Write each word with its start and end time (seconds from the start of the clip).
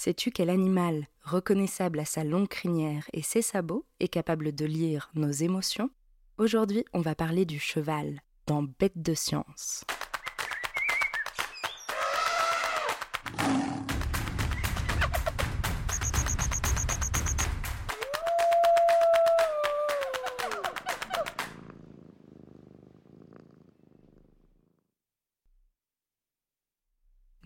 Sais-tu 0.00 0.30
quel 0.30 0.48
animal, 0.48 1.08
reconnaissable 1.24 1.98
à 1.98 2.04
sa 2.04 2.22
longue 2.22 2.46
crinière 2.46 3.10
et 3.12 3.20
ses 3.20 3.42
sabots, 3.42 3.84
est 3.98 4.06
capable 4.06 4.54
de 4.54 4.64
lire 4.64 5.10
nos 5.14 5.32
émotions? 5.32 5.90
Aujourd'hui, 6.36 6.84
on 6.92 7.00
va 7.00 7.16
parler 7.16 7.44
du 7.44 7.58
cheval 7.58 8.20
dans 8.46 8.62
Bête 8.62 9.02
de 9.02 9.14
science. 9.14 9.82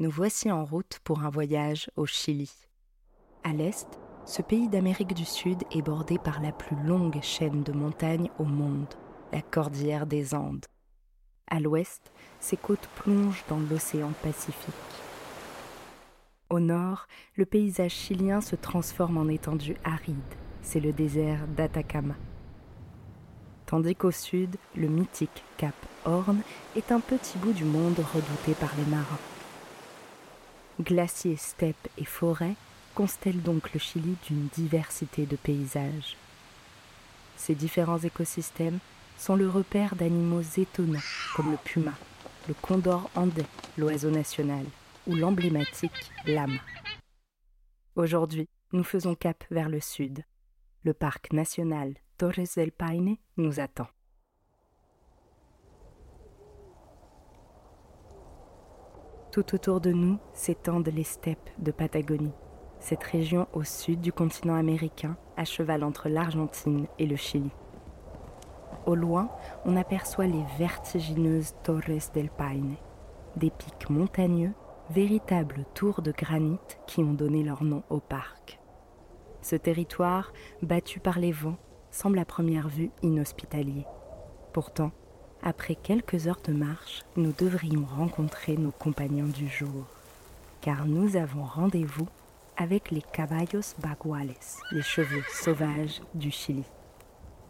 Nous 0.02 0.10
voici 0.10 0.50
en 0.50 0.64
route 0.64 0.98
pour 1.04 1.20
un 1.20 1.30
voyage 1.30 1.88
au 1.94 2.06
Chili. 2.06 2.50
À 3.44 3.52
l'est, 3.52 3.86
ce 4.26 4.42
pays 4.42 4.68
d'Amérique 4.68 5.14
du 5.14 5.24
Sud 5.24 5.62
est 5.70 5.80
bordé 5.80 6.18
par 6.18 6.42
la 6.42 6.50
plus 6.50 6.74
longue 6.82 7.20
chaîne 7.22 7.62
de 7.62 7.70
montagnes 7.70 8.28
au 8.40 8.44
monde, 8.44 8.92
la 9.30 9.42
cordillère 9.42 10.08
des 10.08 10.34
Andes. 10.34 10.66
À 11.46 11.60
l'ouest, 11.60 12.10
ses 12.40 12.56
côtes 12.56 12.88
plongent 12.96 13.44
dans 13.48 13.60
l'océan 13.60 14.10
Pacifique. 14.24 14.74
Au 16.50 16.58
nord, 16.58 17.06
le 17.36 17.46
paysage 17.46 17.92
chilien 17.92 18.40
se 18.40 18.56
transforme 18.56 19.18
en 19.18 19.28
étendue 19.28 19.76
aride, 19.84 20.18
c'est 20.62 20.80
le 20.80 20.92
désert 20.92 21.46
d'Atacama. 21.46 22.16
Tandis 23.66 23.94
qu'au 23.94 24.10
sud, 24.10 24.56
le 24.74 24.88
mythique 24.88 25.44
Cap 25.58 25.76
Horn 26.04 26.40
est 26.74 26.90
un 26.90 26.98
petit 26.98 27.38
bout 27.38 27.52
du 27.52 27.64
monde 27.64 28.00
redouté 28.12 28.54
par 28.58 28.72
les 28.76 28.90
marins. 28.90 29.20
Glaciers, 30.82 31.36
steppes 31.36 31.88
et 31.96 32.04
forêts 32.04 32.56
constellent 32.94 33.42
donc 33.42 33.72
le 33.72 33.80
Chili 33.80 34.16
d'une 34.26 34.48
diversité 34.48 35.26
de 35.26 35.36
paysages. 35.36 36.16
Ces 37.36 37.54
différents 37.54 37.98
écosystèmes 37.98 38.78
sont 39.16 39.36
le 39.36 39.48
repère 39.48 39.96
d'animaux 39.96 40.42
étonnants 40.56 41.00
comme 41.34 41.52
le 41.52 41.56
puma, 41.56 41.94
le 42.48 42.54
condor 42.54 43.10
andais, 43.14 43.46
l'oiseau 43.78 44.10
national, 44.10 44.64
ou 45.06 45.14
l'emblématique 45.14 46.10
lame. 46.26 46.58
Aujourd'hui, 47.96 48.48
nous 48.72 48.84
faisons 48.84 49.14
cap 49.14 49.44
vers 49.50 49.68
le 49.68 49.80
sud. 49.80 50.24
Le 50.84 50.94
parc 50.94 51.32
national 51.32 51.94
Torres 52.18 52.48
del 52.56 52.72
Paine 52.72 53.16
nous 53.36 53.60
attend. 53.60 53.88
Tout 59.32 59.54
autour 59.54 59.80
de 59.80 59.92
nous 59.92 60.18
s'étendent 60.34 60.90
les 60.94 61.04
steppes 61.04 61.48
de 61.56 61.70
Patagonie, 61.70 62.34
cette 62.80 63.02
région 63.02 63.46
au 63.54 63.64
sud 63.64 64.02
du 64.02 64.12
continent 64.12 64.56
américain, 64.56 65.16
à 65.38 65.46
cheval 65.46 65.84
entre 65.84 66.10
l'Argentine 66.10 66.86
et 66.98 67.06
le 67.06 67.16
Chili. 67.16 67.50
Au 68.84 68.94
loin, 68.94 69.30
on 69.64 69.74
aperçoit 69.76 70.26
les 70.26 70.44
vertigineuses 70.58 71.54
Torres 71.62 72.10
del 72.12 72.28
Paine, 72.28 72.74
des 73.36 73.48
pics 73.48 73.88
montagneux, 73.88 74.52
véritables 74.90 75.64
tours 75.72 76.02
de 76.02 76.12
granit 76.12 76.58
qui 76.86 77.00
ont 77.00 77.14
donné 77.14 77.42
leur 77.42 77.64
nom 77.64 77.84
au 77.88 78.00
parc. 78.00 78.60
Ce 79.40 79.56
territoire, 79.56 80.34
battu 80.60 81.00
par 81.00 81.18
les 81.18 81.32
vents, 81.32 81.56
semble 81.90 82.18
à 82.18 82.26
première 82.26 82.68
vue 82.68 82.90
inhospitalier. 83.02 83.86
Pourtant, 84.52 84.90
après 85.42 85.74
quelques 85.74 86.28
heures 86.28 86.40
de 86.44 86.52
marche, 86.52 87.02
nous 87.16 87.32
devrions 87.32 87.84
rencontrer 87.84 88.56
nos 88.56 88.70
compagnons 88.70 89.26
du 89.26 89.48
jour, 89.48 89.86
car 90.60 90.86
nous 90.86 91.16
avons 91.16 91.42
rendez-vous 91.42 92.06
avec 92.56 92.90
les 92.92 93.02
caballos 93.02 93.74
baguales, 93.80 94.34
les 94.70 94.82
chevaux 94.82 95.22
sauvages 95.32 96.00
du 96.14 96.30
Chili. 96.30 96.64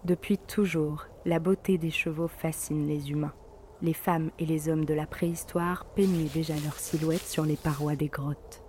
Depuis 0.04 0.38
toujours, 0.38 1.06
la 1.26 1.38
beauté 1.38 1.76
des 1.76 1.90
chevaux 1.90 2.28
fascine 2.28 2.88
les 2.88 3.10
humains. 3.10 3.34
Les 3.82 3.92
femmes 3.92 4.30
et 4.38 4.46
les 4.46 4.68
hommes 4.68 4.84
de 4.84 4.94
la 4.94 5.06
préhistoire 5.06 5.84
peignaient 5.84 6.30
déjà 6.32 6.54
leur 6.64 6.78
silhouette 6.78 7.26
sur 7.26 7.44
les 7.44 7.56
parois 7.56 7.96
des 7.96 8.08
grottes. 8.08 8.62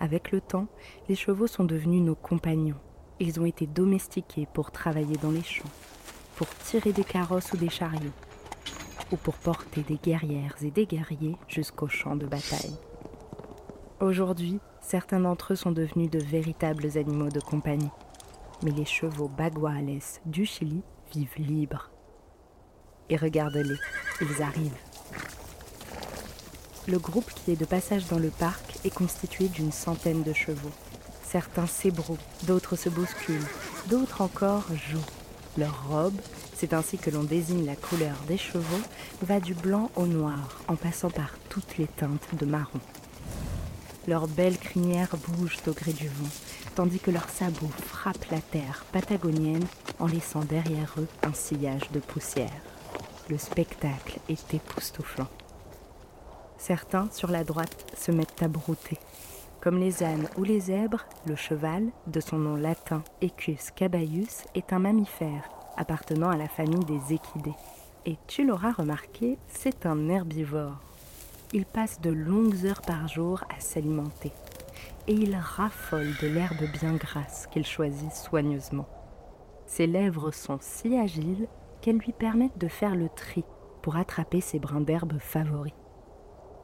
Avec 0.00 0.32
le 0.32 0.40
temps, 0.40 0.66
les 1.08 1.14
chevaux 1.14 1.46
sont 1.46 1.64
devenus 1.64 2.02
nos 2.02 2.14
compagnons. 2.14 2.80
Ils 3.20 3.38
ont 3.38 3.46
été 3.46 3.66
domestiqués 3.66 4.48
pour 4.52 4.70
travailler 4.72 5.16
dans 5.16 5.30
les 5.30 5.42
champs, 5.42 5.70
pour 6.36 6.48
tirer 6.64 6.92
des 6.92 7.04
carrosses 7.04 7.52
ou 7.52 7.56
des 7.56 7.70
chariots, 7.70 8.12
ou 9.12 9.16
pour 9.16 9.34
porter 9.34 9.82
des 9.82 9.96
guerrières 9.96 10.56
et 10.62 10.70
des 10.70 10.86
guerriers 10.86 11.36
jusqu'au 11.48 11.88
champ 11.88 12.16
de 12.16 12.26
bataille. 12.26 12.76
Aujourd'hui, 14.00 14.58
certains 14.80 15.20
d'entre 15.20 15.52
eux 15.52 15.56
sont 15.56 15.72
devenus 15.72 16.10
de 16.10 16.18
véritables 16.18 16.98
animaux 16.98 17.30
de 17.30 17.40
compagnie, 17.40 17.90
mais 18.62 18.70
les 18.70 18.84
chevaux 18.84 19.28
baguales 19.28 20.00
du 20.26 20.44
Chili 20.44 20.82
vivent 21.12 21.38
libres. 21.38 21.90
Et 23.08 23.16
regarde-les, 23.16 23.76
ils 24.20 24.42
arrivent. 24.42 24.76
Le 26.88 26.98
groupe 26.98 27.32
qui 27.34 27.52
est 27.52 27.60
de 27.60 27.64
passage 27.64 28.06
dans 28.06 28.18
le 28.18 28.30
parc 28.30 28.78
est 28.84 28.94
constitué 28.94 29.48
d'une 29.48 29.72
centaine 29.72 30.22
de 30.22 30.32
chevaux. 30.32 30.70
Certains 31.24 31.66
s'ébrouent, 31.66 32.18
d'autres 32.44 32.76
se 32.76 32.88
bousculent, 32.88 33.48
d'autres 33.88 34.22
encore 34.22 34.66
jouent. 34.74 35.00
Leur 35.58 35.88
robe, 35.88 36.20
c'est 36.56 36.72
ainsi 36.72 36.96
que 36.96 37.10
l'on 37.10 37.22
désigne 37.22 37.66
la 37.66 37.76
couleur 37.76 38.16
des 38.26 38.38
chevaux, 38.38 38.82
va 39.22 39.40
du 39.40 39.54
blanc 39.54 39.90
au 39.94 40.06
noir 40.06 40.60
en 40.68 40.76
passant 40.76 41.10
par 41.10 41.30
toutes 41.50 41.76
les 41.76 41.86
teintes 41.86 42.34
de 42.34 42.46
marron. 42.46 42.80
Leurs 44.08 44.26
belles 44.26 44.58
crinières 44.58 45.16
bougent 45.28 45.58
au 45.66 45.72
gré 45.72 45.92
du 45.92 46.08
vent, 46.08 46.30
tandis 46.74 46.98
que 46.98 47.10
leurs 47.10 47.28
sabots 47.28 47.70
frappent 47.86 48.30
la 48.30 48.40
terre 48.40 48.84
patagonienne 48.90 49.66
en 49.98 50.06
laissant 50.06 50.44
derrière 50.44 50.94
eux 50.98 51.08
un 51.22 51.34
sillage 51.34 51.90
de 51.92 52.00
poussière. 52.00 52.62
Le 53.28 53.36
spectacle 53.36 54.18
est 54.28 54.54
époustouflant. 54.54 55.28
Certains, 56.58 57.08
sur 57.12 57.30
la 57.30 57.44
droite, 57.44 57.92
se 57.98 58.12
mettent 58.12 58.42
à 58.42 58.48
brouter. 58.48 58.98
Comme 59.60 59.78
les 59.78 60.02
ânes 60.02 60.28
ou 60.38 60.44
les 60.44 60.60
zèbres, 60.60 61.04
le 61.26 61.36
cheval, 61.36 61.88
de 62.06 62.20
son 62.20 62.38
nom 62.38 62.56
latin 62.56 63.02
Equus 63.20 63.72
caballus, 63.74 64.46
est 64.54 64.72
un 64.72 64.78
mammifère 64.78 65.55
appartenant 65.76 66.30
à 66.30 66.36
la 66.36 66.48
famille 66.48 66.84
des 66.84 67.14
équidés. 67.14 67.54
Et 68.04 68.16
tu 68.26 68.46
l'auras 68.46 68.72
remarqué, 68.72 69.38
c'est 69.48 69.86
un 69.86 70.08
herbivore. 70.08 70.80
Il 71.52 71.66
passe 71.66 72.00
de 72.00 72.10
longues 72.10 72.64
heures 72.66 72.82
par 72.82 73.08
jour 73.08 73.44
à 73.56 73.60
s'alimenter. 73.60 74.32
Et 75.08 75.12
il 75.12 75.36
raffole 75.36 76.12
de 76.20 76.26
l'herbe 76.26 76.64
bien 76.80 76.94
grasse 76.94 77.46
qu'il 77.48 77.64
choisit 77.64 78.12
soigneusement. 78.12 78.88
Ses 79.66 79.86
lèvres 79.86 80.30
sont 80.30 80.58
si 80.60 80.96
agiles 80.96 81.48
qu'elles 81.80 81.98
lui 81.98 82.12
permettent 82.12 82.58
de 82.58 82.68
faire 82.68 82.94
le 82.94 83.08
tri 83.08 83.44
pour 83.82 83.96
attraper 83.96 84.40
ses 84.40 84.58
brins 84.58 84.80
d'herbe 84.80 85.18
favoris. 85.18 85.74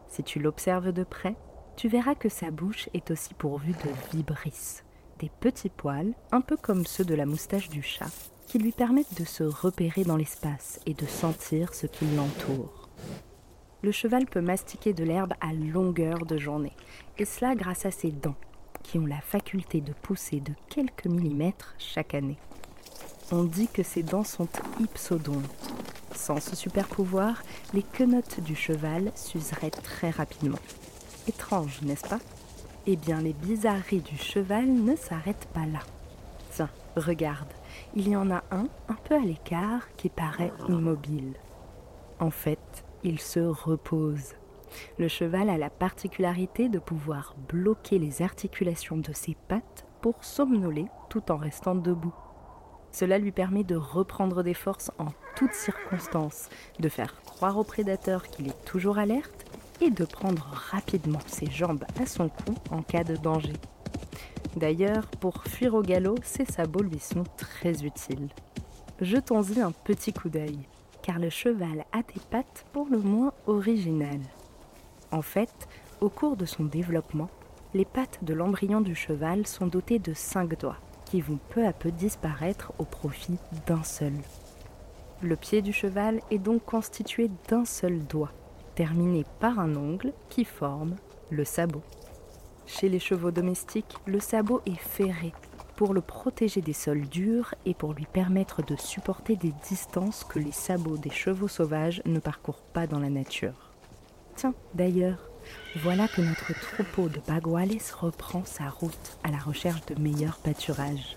Si 0.08 0.22
tu 0.22 0.40
l'observes 0.40 0.92
de 0.92 1.04
près, 1.04 1.36
tu 1.76 1.88
verras 1.88 2.14
que 2.14 2.28
sa 2.28 2.50
bouche 2.50 2.88
est 2.94 3.10
aussi 3.10 3.34
pourvue 3.34 3.72
de 3.72 4.16
vibrisses, 4.16 4.84
des 5.22 5.30
petits 5.40 5.68
poils, 5.68 6.14
un 6.32 6.40
peu 6.40 6.56
comme 6.56 6.84
ceux 6.84 7.04
de 7.04 7.14
la 7.14 7.26
moustache 7.26 7.68
du 7.68 7.80
chat, 7.80 8.10
qui 8.48 8.58
lui 8.58 8.72
permettent 8.72 9.18
de 9.18 9.24
se 9.24 9.44
repérer 9.44 10.02
dans 10.02 10.16
l'espace 10.16 10.80
et 10.84 10.94
de 10.94 11.06
sentir 11.06 11.74
ce 11.74 11.86
qui 11.86 12.04
l'entoure. 12.16 12.88
Le 13.82 13.92
cheval 13.92 14.26
peut 14.26 14.40
mastiquer 14.40 14.92
de 14.92 15.04
l'herbe 15.04 15.34
à 15.40 15.52
longueur 15.52 16.26
de 16.26 16.38
journée, 16.38 16.72
et 17.18 17.24
cela 17.24 17.54
grâce 17.54 17.86
à 17.86 17.92
ses 17.92 18.10
dents, 18.10 18.34
qui 18.82 18.98
ont 18.98 19.06
la 19.06 19.20
faculté 19.20 19.80
de 19.80 19.92
pousser 19.92 20.40
de 20.40 20.52
quelques 20.68 21.06
millimètres 21.06 21.76
chaque 21.78 22.14
année. 22.14 22.38
On 23.30 23.44
dit 23.44 23.68
que 23.68 23.84
ses 23.84 24.02
dents 24.02 24.24
sont 24.24 24.48
hypsodontes. 24.80 25.44
Sans 26.16 26.40
ce 26.40 26.56
super 26.56 26.88
pouvoir, 26.88 27.44
les 27.74 27.84
quenottes 27.84 28.40
du 28.40 28.56
cheval 28.56 29.12
s'useraient 29.14 29.70
très 29.70 30.10
rapidement. 30.10 30.58
Étrange, 31.28 31.80
n'est-ce 31.82 32.08
pas? 32.08 32.18
Eh 32.84 32.96
bien, 32.96 33.20
les 33.20 33.32
bizarreries 33.32 34.00
du 34.00 34.16
cheval 34.16 34.66
ne 34.66 34.96
s'arrêtent 34.96 35.48
pas 35.54 35.66
là. 35.66 35.78
Tiens, 36.50 36.68
regarde, 36.96 37.52
il 37.94 38.08
y 38.08 38.16
en 38.16 38.28
a 38.32 38.42
un, 38.50 38.66
un 38.88 38.96
peu 39.04 39.14
à 39.14 39.20
l'écart, 39.20 39.86
qui 39.96 40.08
paraît 40.08 40.52
immobile. 40.68 41.34
En 42.18 42.30
fait, 42.30 42.84
il 43.04 43.20
se 43.20 43.38
repose. 43.38 44.34
Le 44.98 45.06
cheval 45.06 45.48
a 45.48 45.58
la 45.58 45.70
particularité 45.70 46.68
de 46.68 46.80
pouvoir 46.80 47.36
bloquer 47.48 48.00
les 48.00 48.20
articulations 48.20 48.96
de 48.96 49.12
ses 49.12 49.36
pattes 49.46 49.86
pour 50.00 50.24
somnoler 50.24 50.86
tout 51.08 51.30
en 51.30 51.36
restant 51.36 51.76
debout. 51.76 52.14
Cela 52.90 53.18
lui 53.18 53.30
permet 53.30 53.64
de 53.64 53.76
reprendre 53.76 54.42
des 54.42 54.54
forces 54.54 54.90
en 54.98 55.08
toutes 55.36 55.54
circonstances, 55.54 56.48
de 56.80 56.88
faire 56.88 57.22
croire 57.22 57.58
au 57.58 57.64
prédateur 57.64 58.26
qu'il 58.26 58.48
est 58.48 58.64
toujours 58.64 58.98
alerte 58.98 59.46
et 59.82 59.90
de 59.90 60.04
prendre 60.04 60.48
rapidement 60.70 61.18
ses 61.26 61.50
jambes 61.50 61.84
à 62.00 62.06
son 62.06 62.28
cou 62.28 62.54
en 62.70 62.82
cas 62.82 63.02
de 63.02 63.16
danger. 63.16 63.54
D'ailleurs, 64.56 65.06
pour 65.18 65.42
fuir 65.42 65.74
au 65.74 65.82
galop, 65.82 66.16
ses 66.22 66.44
sabots 66.44 66.84
lui 66.84 67.00
sont 67.00 67.24
très 67.36 67.82
utiles. 67.82 68.28
Jetons-y 69.00 69.60
un 69.60 69.72
petit 69.72 70.12
coup 70.12 70.28
d'œil, 70.28 70.60
car 71.02 71.18
le 71.18 71.30
cheval 71.30 71.84
a 71.90 71.98
des 72.02 72.20
pattes 72.30 72.64
pour 72.72 72.86
le 72.88 72.98
moins 72.98 73.32
originales. 73.48 74.20
En 75.10 75.22
fait, 75.22 75.68
au 76.00 76.08
cours 76.08 76.36
de 76.36 76.46
son 76.46 76.64
développement, 76.64 77.30
les 77.74 77.84
pattes 77.84 78.20
de 78.22 78.34
l'embryon 78.34 78.82
du 78.82 78.94
cheval 78.94 79.48
sont 79.48 79.66
dotées 79.66 79.98
de 79.98 80.14
cinq 80.14 80.60
doigts, 80.60 80.78
qui 81.06 81.20
vont 81.20 81.40
peu 81.48 81.66
à 81.66 81.72
peu 81.72 81.90
disparaître 81.90 82.72
au 82.78 82.84
profit 82.84 83.38
d'un 83.66 83.82
seul. 83.82 84.12
Le 85.22 85.34
pied 85.34 85.60
du 85.60 85.72
cheval 85.72 86.20
est 86.30 86.38
donc 86.38 86.64
constitué 86.64 87.30
d'un 87.48 87.64
seul 87.64 87.98
doigt, 88.06 88.32
terminé 88.74 89.24
par 89.40 89.58
un 89.58 89.76
ongle 89.76 90.12
qui 90.28 90.44
forme 90.44 90.96
le 91.30 91.44
sabot. 91.44 91.82
Chez 92.66 92.88
les 92.88 92.98
chevaux 92.98 93.30
domestiques, 93.30 93.96
le 94.06 94.20
sabot 94.20 94.62
est 94.66 94.80
ferré 94.80 95.32
pour 95.76 95.94
le 95.94 96.00
protéger 96.00 96.60
des 96.60 96.72
sols 96.72 97.08
durs 97.08 97.54
et 97.66 97.74
pour 97.74 97.92
lui 97.92 98.06
permettre 98.06 98.62
de 98.62 98.76
supporter 98.76 99.36
des 99.36 99.52
distances 99.68 100.24
que 100.24 100.38
les 100.38 100.52
sabots 100.52 100.96
des 100.96 101.10
chevaux 101.10 101.48
sauvages 101.48 102.02
ne 102.04 102.20
parcourent 102.20 102.62
pas 102.72 102.86
dans 102.86 103.00
la 103.00 103.10
nature. 103.10 103.72
Tiens, 104.36 104.54
d'ailleurs, 104.74 105.18
voilà 105.82 106.08
que 106.08 106.20
notre 106.20 106.52
troupeau 106.52 107.08
de 107.08 107.20
baguales 107.26 107.78
reprend 107.98 108.44
sa 108.44 108.68
route 108.68 109.18
à 109.24 109.30
la 109.30 109.38
recherche 109.38 109.84
de 109.86 110.00
meilleurs 110.00 110.38
pâturages. 110.38 111.16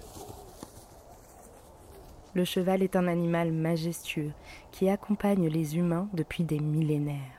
Le 2.33 2.43
cheval 2.43 2.83
est 2.83 2.95
un 2.95 3.07
animal 3.07 3.51
majestueux 3.51 4.31
qui 4.71 4.89
accompagne 4.89 5.47
les 5.47 5.77
humains 5.77 6.09
depuis 6.13 6.43
des 6.43 6.59
millénaires. 6.59 7.34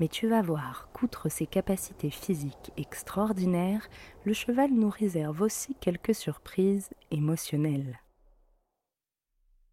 Mais 0.00 0.08
tu 0.08 0.28
vas 0.28 0.42
voir 0.42 0.88
qu'outre 0.92 1.28
ses 1.28 1.46
capacités 1.46 2.10
physiques 2.10 2.72
extraordinaires, 2.76 3.88
le 4.24 4.32
cheval 4.32 4.70
nous 4.72 4.90
réserve 4.90 5.42
aussi 5.42 5.74
quelques 5.80 6.14
surprises 6.14 6.90
émotionnelles. 7.10 7.98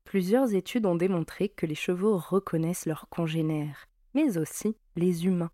Plusieurs 0.04 0.54
études 0.54 0.86
ont 0.86 0.96
démontré 0.96 1.50
que 1.50 1.66
les 1.66 1.76
chevaux 1.76 2.18
reconnaissent 2.18 2.86
leurs 2.86 3.10
congénères, 3.10 3.88
mais 4.14 4.38
aussi 4.38 4.76
les 4.96 5.26
humains. 5.26 5.52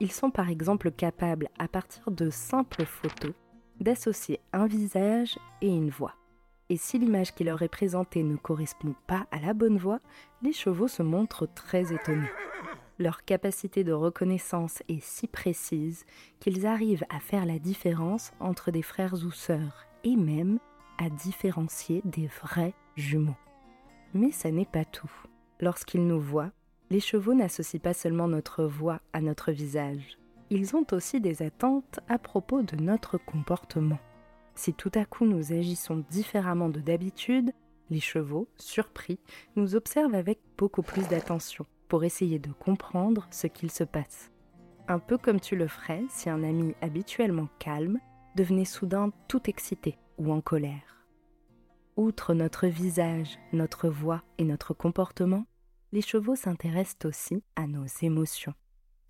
Ils 0.00 0.12
sont 0.12 0.30
par 0.30 0.50
exemple 0.50 0.90
capables, 0.90 1.48
à 1.58 1.68
partir 1.68 2.10
de 2.10 2.30
simples 2.30 2.84
photos, 2.84 3.32
d'associer 3.80 4.40
un 4.52 4.66
visage 4.66 5.38
et 5.60 5.68
une 5.68 5.90
voix. 5.90 6.14
Et 6.68 6.76
si 6.76 6.98
l'image 6.98 7.34
qui 7.34 7.44
leur 7.44 7.62
est 7.62 7.68
présentée 7.68 8.22
ne 8.22 8.36
correspond 8.36 8.94
pas 9.06 9.26
à 9.30 9.38
la 9.38 9.52
bonne 9.52 9.78
voix, 9.78 10.00
les 10.42 10.52
chevaux 10.52 10.88
se 10.88 11.02
montrent 11.02 11.46
très 11.46 11.92
étonnés. 11.92 12.30
Leur 12.98 13.24
capacité 13.24 13.82
de 13.82 13.92
reconnaissance 13.92 14.82
est 14.88 15.02
si 15.02 15.26
précise 15.26 16.04
qu'ils 16.38 16.64
arrivent 16.64 17.04
à 17.10 17.18
faire 17.18 17.44
la 17.44 17.58
différence 17.58 18.32
entre 18.38 18.70
des 18.70 18.82
frères 18.82 19.14
ou 19.14 19.32
sœurs 19.32 19.86
et 20.04 20.14
même 20.14 20.60
à 20.98 21.10
différencier 21.10 22.02
des 22.04 22.28
vrais 22.28 22.72
jumeaux. 22.94 23.36
Mais 24.12 24.30
ça 24.30 24.52
n'est 24.52 24.64
pas 24.64 24.84
tout. 24.84 25.10
Lorsqu'ils 25.58 26.06
nous 26.06 26.20
voient, 26.20 26.52
les 26.90 27.00
chevaux 27.00 27.34
n'associent 27.34 27.80
pas 27.80 27.94
seulement 27.94 28.28
notre 28.28 28.64
voix 28.64 29.00
à 29.12 29.20
notre 29.20 29.50
visage. 29.50 30.18
Ils 30.50 30.76
ont 30.76 30.86
aussi 30.92 31.20
des 31.20 31.42
attentes 31.42 31.98
à 32.08 32.18
propos 32.18 32.62
de 32.62 32.76
notre 32.76 33.18
comportement. 33.18 33.98
Si 34.54 34.72
tout 34.72 34.92
à 34.94 35.04
coup 35.04 35.24
nous 35.24 35.52
agissons 35.52 36.04
différemment 36.10 36.68
de 36.68 36.78
d'habitude, 36.78 37.50
les 37.90 38.00
chevaux, 38.00 38.46
surpris, 38.56 39.18
nous 39.56 39.74
observent 39.74 40.14
avec 40.14 40.38
beaucoup 40.56 40.82
plus 40.82 41.08
d'attention 41.08 41.66
pour 41.88 42.04
essayer 42.04 42.38
de 42.38 42.52
comprendre 42.52 43.26
ce 43.30 43.46
qu'il 43.46 43.70
se 43.70 43.84
passe. 43.84 44.30
Un 44.88 44.98
peu 44.98 45.16
comme 45.16 45.40
tu 45.40 45.56
le 45.56 45.66
ferais 45.66 46.02
si 46.10 46.28
un 46.28 46.42
ami 46.42 46.74
habituellement 46.80 47.48
calme 47.58 47.98
devenait 48.36 48.64
soudain 48.64 49.12
tout 49.28 49.48
excité 49.48 49.98
ou 50.18 50.32
en 50.32 50.40
colère. 50.40 51.06
Outre 51.96 52.34
notre 52.34 52.66
visage, 52.66 53.38
notre 53.52 53.88
voix 53.88 54.22
et 54.38 54.44
notre 54.44 54.74
comportement, 54.74 55.46
les 55.92 56.02
chevaux 56.02 56.34
s'intéressent 56.34 57.04
aussi 57.04 57.42
à 57.54 57.66
nos 57.66 57.86
émotions. 58.02 58.54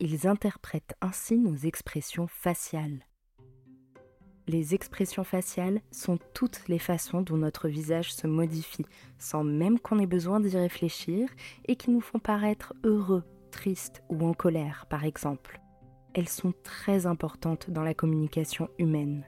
Ils 0.00 0.26
interprètent 0.26 0.94
ainsi 1.00 1.38
nos 1.38 1.56
expressions 1.56 2.26
faciales. 2.26 3.06
Les 4.46 4.74
expressions 4.74 5.24
faciales 5.24 5.80
sont 5.90 6.18
toutes 6.34 6.68
les 6.68 6.78
façons 6.78 7.22
dont 7.22 7.38
notre 7.38 7.68
visage 7.68 8.12
se 8.12 8.26
modifie, 8.26 8.84
sans 9.18 9.42
même 9.42 9.78
qu'on 9.78 9.98
ait 9.98 10.06
besoin 10.06 10.38
d'y 10.38 10.56
réfléchir, 10.56 11.28
et 11.66 11.76
qui 11.76 11.90
nous 11.90 12.02
font 12.02 12.18
paraître 12.18 12.74
heureux, 12.84 13.24
tristes 13.50 14.02
ou 14.10 14.26
en 14.26 14.34
colère, 14.34 14.84
par 14.90 15.04
exemple. 15.04 15.60
Elles 16.12 16.28
sont 16.28 16.52
très 16.62 17.06
importantes 17.06 17.70
dans 17.70 17.82
la 17.82 17.94
communication 17.94 18.68
humaine. 18.78 19.26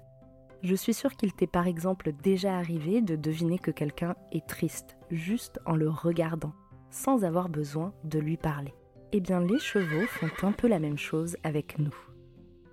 Je 0.63 0.75
suis 0.75 0.95
sûre 0.95 1.17
qu'il 1.17 1.33
t'est 1.33 1.47
par 1.47 1.67
exemple 1.67 2.13
déjà 2.23 2.57
arrivé 2.57 3.01
de 3.01 3.17
deviner 3.17 3.59
que 3.59 3.71
quelqu'un 3.71 4.17
est 4.33 4.47
triste, 4.47 4.97
juste 5.11 5.61
en 5.65 5.77
le 5.77 5.89
regardant, 5.89 6.53
sans 6.91 7.25
avoir 7.25 7.49
besoin 7.49 7.95
de 8.05 8.19
lui 8.19 8.37
parler. 8.37 8.75
Eh 9.13 9.21
bien, 9.21 9.41
les 9.41 9.59
chevaux 9.59 10.07
font 10.07 10.47
un 10.47 10.53
peu 10.53 10.69
la 10.69 10.79
même 10.79 10.99
chose 10.99 11.37
avec 11.43 11.79
nous. 11.79 11.95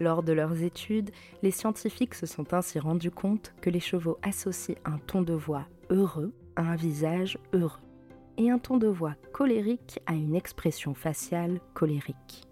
Lors 0.04 0.22
de 0.22 0.34
leurs 0.34 0.64
études, 0.64 1.12
les 1.44 1.52
scientifiques 1.52 2.14
se 2.14 2.26
sont 2.26 2.54
ainsi 2.54 2.78
rendus 2.78 3.10
compte 3.10 3.54
que 3.62 3.70
les 3.70 3.80
chevaux 3.80 4.18
associent 4.22 4.76
un 4.84 4.98
ton 4.98 5.22
de 5.22 5.32
voix 5.32 5.66
heureux 5.90 6.34
à 6.58 6.64
un 6.64 6.76
visage 6.76 7.38
heureux 7.54 7.80
et 8.38 8.52
un 8.52 8.60
ton 8.60 8.76
de 8.76 8.88
voix 8.88 9.16
colérique 9.32 10.02
à 10.06 10.12
une 10.12 10.36
expression 10.36 10.94
faciale 10.94 11.62
colérique. 11.74 12.50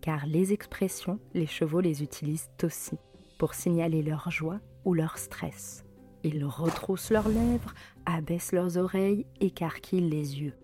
Car 0.00 0.24
les 0.24 0.54
expressions, 0.54 1.20
les 1.34 1.44
chevaux 1.46 1.80
les 1.80 2.02
utilisent 2.02 2.48
aussi 2.62 2.96
pour 3.36 3.52
signaler 3.52 4.00
leur 4.00 4.30
joie 4.30 4.60
ou 4.86 4.94
leur 4.94 5.18
stress. 5.18 5.84
Ils 6.24 6.42
retroussent 6.42 7.10
leurs 7.10 7.28
lèvres, 7.28 7.74
abaissent 8.06 8.52
leurs 8.52 8.78
oreilles, 8.78 9.26
écarquillent 9.40 10.08
les 10.08 10.40
yeux. 10.40 10.54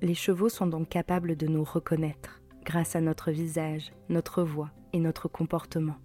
Les 0.00 0.14
chevaux 0.14 0.48
sont 0.48 0.68
donc 0.68 0.88
capables 0.88 1.34
de 1.34 1.48
nous 1.48 1.64
reconnaître 1.64 2.40
grâce 2.64 2.94
à 2.94 3.00
notre 3.00 3.32
visage, 3.32 3.90
notre 4.08 4.44
voix 4.44 4.70
et 4.92 5.00
notre 5.00 5.28
comportement. 5.28 5.96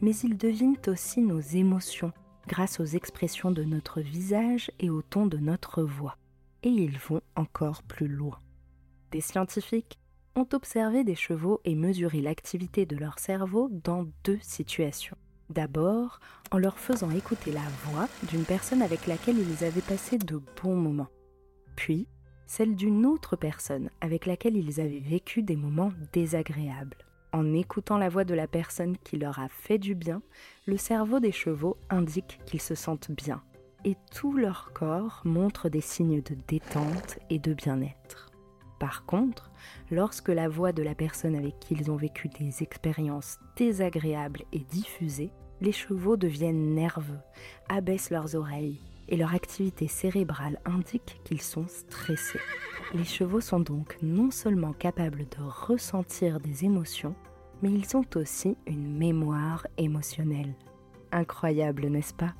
Mais 0.00 0.16
ils 0.16 0.36
devinent 0.36 0.76
aussi 0.86 1.20
nos 1.20 1.40
émotions 1.40 2.12
grâce 2.48 2.80
aux 2.80 2.84
expressions 2.84 3.50
de 3.50 3.64
notre 3.64 4.00
visage 4.00 4.70
et 4.78 4.90
au 4.90 5.02
ton 5.02 5.26
de 5.26 5.38
notre 5.38 5.82
voix. 5.82 6.16
Et 6.62 6.68
ils 6.68 6.98
vont 6.98 7.22
encore 7.36 7.82
plus 7.82 8.08
loin. 8.08 8.38
Des 9.10 9.20
scientifiques 9.20 9.98
ont 10.36 10.48
observé 10.52 11.04
des 11.04 11.14
chevaux 11.14 11.60
et 11.64 11.74
mesuré 11.74 12.20
l'activité 12.20 12.86
de 12.86 12.96
leur 12.96 13.18
cerveau 13.18 13.68
dans 13.70 14.06
deux 14.24 14.38
situations. 14.42 15.16
D'abord, 15.50 16.20
en 16.50 16.58
leur 16.58 16.78
faisant 16.78 17.10
écouter 17.10 17.52
la 17.52 17.68
voix 17.84 18.08
d'une 18.28 18.44
personne 18.44 18.82
avec 18.82 19.06
laquelle 19.06 19.38
ils 19.38 19.64
avaient 19.64 19.80
passé 19.80 20.18
de 20.18 20.40
bons 20.62 20.74
moments. 20.74 21.10
Puis, 21.76 22.08
celle 22.46 22.74
d'une 22.74 23.06
autre 23.06 23.36
personne 23.36 23.90
avec 24.00 24.26
laquelle 24.26 24.56
ils 24.56 24.80
avaient 24.80 25.00
vécu 25.00 25.42
des 25.42 25.56
moments 25.56 25.92
désagréables. 26.12 26.96
En 27.34 27.52
écoutant 27.52 27.98
la 27.98 28.08
voix 28.08 28.22
de 28.22 28.32
la 28.32 28.46
personne 28.46 28.96
qui 28.96 29.16
leur 29.16 29.40
a 29.40 29.48
fait 29.48 29.78
du 29.78 29.96
bien, 29.96 30.22
le 30.66 30.76
cerveau 30.76 31.18
des 31.18 31.32
chevaux 31.32 31.76
indique 31.90 32.38
qu'ils 32.46 32.60
se 32.60 32.76
sentent 32.76 33.10
bien, 33.10 33.42
et 33.84 33.96
tout 34.12 34.34
leur 34.34 34.72
corps 34.72 35.20
montre 35.24 35.68
des 35.68 35.80
signes 35.80 36.22
de 36.22 36.36
détente 36.46 37.18
et 37.30 37.40
de 37.40 37.52
bien-être. 37.52 38.30
Par 38.78 39.04
contre, 39.04 39.50
lorsque 39.90 40.28
la 40.28 40.48
voix 40.48 40.72
de 40.72 40.84
la 40.84 40.94
personne 40.94 41.34
avec 41.34 41.58
qui 41.58 41.74
ils 41.74 41.90
ont 41.90 41.96
vécu 41.96 42.28
des 42.28 42.62
expériences 42.62 43.40
désagréables 43.56 44.44
est 44.52 44.70
diffusée, 44.70 45.32
les 45.60 45.72
chevaux 45.72 46.16
deviennent 46.16 46.72
nerveux, 46.76 47.18
abaissent 47.68 48.10
leurs 48.10 48.36
oreilles 48.36 48.80
et 49.08 49.16
leur 49.16 49.34
activité 49.34 49.88
cérébrale 49.88 50.60
indique 50.64 51.20
qu'ils 51.24 51.42
sont 51.42 51.66
stressés. 51.68 52.40
Les 52.94 53.04
chevaux 53.04 53.40
sont 53.40 53.60
donc 53.60 53.96
non 54.02 54.30
seulement 54.30 54.72
capables 54.72 55.26
de 55.28 55.42
ressentir 55.42 56.40
des 56.40 56.64
émotions, 56.64 57.14
mais 57.62 57.72
ils 57.72 57.96
ont 57.96 58.04
aussi 58.16 58.56
une 58.66 58.96
mémoire 58.96 59.66
émotionnelle. 59.78 60.54
Incroyable, 61.12 61.86
n'est-ce 61.86 62.14
pas? 62.14 62.34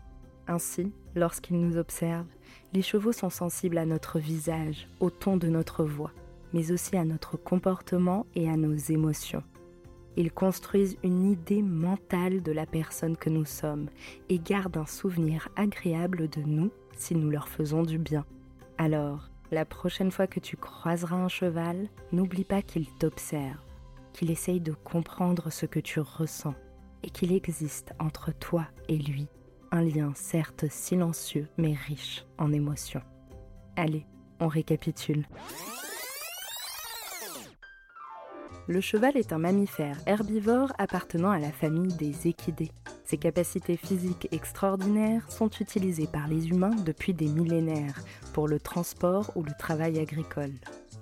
Ainsi, 0.46 0.92
lorsqu'ils 1.14 1.60
nous 1.60 1.76
observent, 1.76 2.26
les 2.72 2.82
chevaux 2.82 3.12
sont 3.12 3.30
sensibles 3.30 3.78
à 3.78 3.86
notre 3.86 4.18
visage, 4.18 4.88
au 5.00 5.10
ton 5.10 5.36
de 5.36 5.48
notre 5.48 5.84
voix, 5.84 6.12
mais 6.52 6.72
aussi 6.72 6.96
à 6.96 7.04
notre 7.04 7.36
comportement 7.36 8.26
et 8.34 8.48
à 8.48 8.56
nos 8.56 8.74
émotions. 8.74 9.42
Ils 10.16 10.32
construisent 10.32 10.96
une 11.02 11.30
idée 11.30 11.62
mentale 11.62 12.42
de 12.42 12.52
la 12.52 12.66
personne 12.66 13.16
que 13.16 13.30
nous 13.30 13.44
sommes 13.44 13.88
et 14.28 14.38
gardent 14.38 14.78
un 14.78 14.86
souvenir 14.86 15.48
agréable 15.56 16.28
de 16.28 16.40
nous 16.42 16.70
si 16.96 17.14
nous 17.14 17.30
leur 17.30 17.48
faisons 17.48 17.82
du 17.82 17.98
bien. 17.98 18.24
Alors, 18.78 19.30
la 19.50 19.64
prochaine 19.64 20.10
fois 20.10 20.26
que 20.26 20.40
tu 20.40 20.56
croiseras 20.56 21.16
un 21.16 21.28
cheval, 21.28 21.88
n'oublie 22.12 22.44
pas 22.44 22.62
qu'il 22.62 22.86
t'observe, 22.86 23.58
qu'il 24.12 24.30
essaye 24.30 24.60
de 24.60 24.72
comprendre 24.72 25.50
ce 25.50 25.66
que 25.66 25.80
tu 25.80 26.00
ressens 26.00 26.54
et 27.02 27.10
qu'il 27.10 27.32
existe 27.32 27.92
entre 27.98 28.32
toi 28.32 28.66
et 28.88 28.96
lui 28.96 29.28
un 29.70 29.82
lien 29.82 30.12
certes 30.14 30.66
silencieux 30.70 31.48
mais 31.56 31.74
riche 31.74 32.24
en 32.38 32.52
émotions. 32.52 33.02
Allez, 33.76 34.06
on 34.38 34.46
récapitule. 34.46 35.26
Le 38.66 38.80
cheval 38.80 39.14
est 39.18 39.34
un 39.34 39.38
mammifère 39.38 39.98
herbivore 40.06 40.72
appartenant 40.78 41.30
à 41.30 41.38
la 41.38 41.52
famille 41.52 41.94
des 41.94 42.28
équidés. 42.28 42.70
Ses 43.04 43.18
capacités 43.18 43.76
physiques 43.76 44.28
extraordinaires 44.32 45.30
sont 45.30 45.50
utilisées 45.60 46.06
par 46.06 46.28
les 46.28 46.48
humains 46.48 46.74
depuis 46.86 47.12
des 47.12 47.28
millénaires 47.28 48.02
pour 48.32 48.48
le 48.48 48.58
transport 48.58 49.30
ou 49.36 49.42
le 49.42 49.52
travail 49.58 49.98
agricole. 49.98 50.54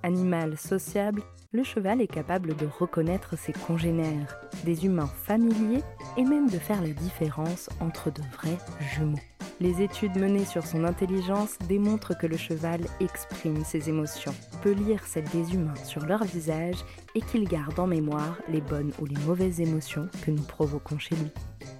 Animal 0.03 0.57
sociable, 0.57 1.23
le 1.53 1.63
cheval 1.63 2.01
est 2.01 2.07
capable 2.07 2.53
de 2.57 2.65
reconnaître 2.65 3.37
ses 3.37 3.53
congénères, 3.53 4.37
des 4.65 4.85
humains 4.85 5.11
familiers 5.23 5.83
et 6.17 6.23
même 6.23 6.49
de 6.49 6.57
faire 6.57 6.81
la 6.81 6.89
différence 6.89 7.69
entre 7.79 8.11
de 8.11 8.21
vrais 8.33 8.57
jumeaux. 8.93 9.19
Les 9.59 9.81
études 9.81 10.17
menées 10.17 10.45
sur 10.45 10.65
son 10.65 10.83
intelligence 10.83 11.57
démontrent 11.67 12.17
que 12.17 12.27
le 12.27 12.37
cheval 12.37 12.81
exprime 12.99 13.63
ses 13.63 13.89
émotions, 13.89 14.33
peut 14.61 14.71
lire 14.71 15.05
celles 15.05 15.29
des 15.29 15.53
humains 15.53 15.75
sur 15.83 16.05
leur 16.05 16.23
visage 16.23 16.83
et 17.15 17.21
qu'il 17.21 17.47
garde 17.47 17.79
en 17.79 17.87
mémoire 17.87 18.37
les 18.49 18.61
bonnes 18.61 18.91
ou 18.99 19.05
les 19.05 19.19
mauvaises 19.25 19.61
émotions 19.61 20.09
que 20.25 20.31
nous 20.31 20.43
provoquons 20.43 20.97
chez 20.97 21.15
lui. 21.15 21.31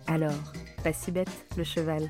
Alors, 0.07 0.53
pas 0.83 0.93
si 0.93 1.11
bête 1.11 1.45
le 1.57 1.63
cheval. 1.63 2.09